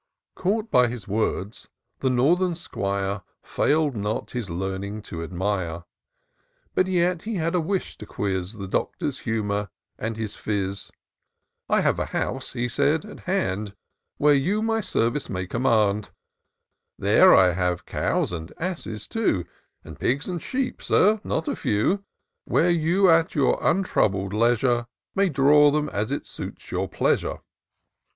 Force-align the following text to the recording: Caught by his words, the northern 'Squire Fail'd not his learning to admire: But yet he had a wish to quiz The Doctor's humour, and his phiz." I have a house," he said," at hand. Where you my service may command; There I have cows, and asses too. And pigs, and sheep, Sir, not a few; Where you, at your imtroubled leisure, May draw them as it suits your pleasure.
Caught 0.33 0.71
by 0.71 0.87
his 0.87 1.07
words, 1.07 1.67
the 1.99 2.09
northern 2.09 2.55
'Squire 2.55 3.21
Fail'd 3.43 3.95
not 3.95 4.31
his 4.31 4.49
learning 4.49 5.03
to 5.03 5.21
admire: 5.21 5.83
But 6.73 6.87
yet 6.87 7.21
he 7.21 7.35
had 7.35 7.53
a 7.53 7.61
wish 7.61 7.99
to 7.99 8.07
quiz 8.07 8.53
The 8.53 8.67
Doctor's 8.67 9.19
humour, 9.19 9.69
and 9.99 10.17
his 10.17 10.33
phiz." 10.33 10.89
I 11.69 11.81
have 11.81 11.99
a 11.99 12.05
house," 12.07 12.53
he 12.53 12.67
said," 12.67 13.05
at 13.05 13.19
hand. 13.19 13.75
Where 14.17 14.33
you 14.33 14.63
my 14.63 14.79
service 14.79 15.29
may 15.29 15.45
command; 15.45 16.09
There 16.97 17.35
I 17.35 17.51
have 17.51 17.85
cows, 17.85 18.31
and 18.33 18.51
asses 18.57 19.07
too. 19.07 19.45
And 19.83 19.99
pigs, 19.99 20.27
and 20.27 20.41
sheep, 20.41 20.81
Sir, 20.81 21.21
not 21.23 21.47
a 21.47 21.55
few; 21.55 22.03
Where 22.45 22.71
you, 22.71 23.07
at 23.11 23.35
your 23.35 23.59
imtroubled 23.61 24.33
leisure, 24.33 24.87
May 25.13 25.29
draw 25.29 25.69
them 25.69 25.89
as 25.89 26.11
it 26.11 26.25
suits 26.25 26.71
your 26.71 26.89
pleasure. 26.89 27.41